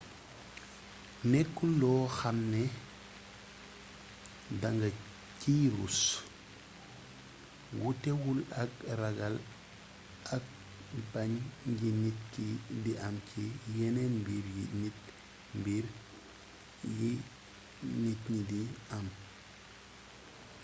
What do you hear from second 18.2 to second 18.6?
ñi di